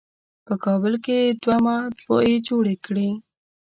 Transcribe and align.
په 0.45 0.53
کابل 0.65 0.93
کې 1.05 1.17
یې 1.25 1.35
دوه 1.41 1.57
مطبعې 1.65 2.35
جوړې 2.47 2.75
کړې. 2.85 3.09